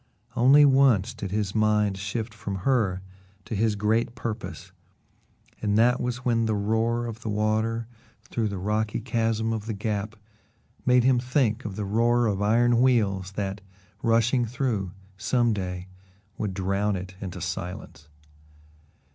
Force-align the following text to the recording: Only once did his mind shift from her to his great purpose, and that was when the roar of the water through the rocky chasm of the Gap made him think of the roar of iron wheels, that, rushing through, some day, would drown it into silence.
Only 0.35 0.65
once 0.65 1.13
did 1.13 1.29
his 1.29 1.53
mind 1.53 1.95
shift 1.95 2.33
from 2.33 2.55
her 2.65 3.03
to 3.45 3.53
his 3.55 3.75
great 3.75 4.15
purpose, 4.15 4.71
and 5.61 5.77
that 5.77 6.01
was 6.01 6.25
when 6.25 6.47
the 6.47 6.55
roar 6.55 7.05
of 7.05 7.19
the 7.19 7.29
water 7.29 7.85
through 8.23 8.47
the 8.47 8.57
rocky 8.57 8.99
chasm 8.99 9.53
of 9.53 9.67
the 9.67 9.75
Gap 9.75 10.15
made 10.87 11.03
him 11.03 11.19
think 11.19 11.65
of 11.65 11.75
the 11.75 11.85
roar 11.85 12.25
of 12.25 12.41
iron 12.41 12.81
wheels, 12.81 13.33
that, 13.33 13.61
rushing 14.01 14.43
through, 14.43 14.89
some 15.19 15.53
day, 15.53 15.87
would 16.35 16.55
drown 16.55 16.95
it 16.95 17.13
into 17.21 17.39
silence. 17.39 18.07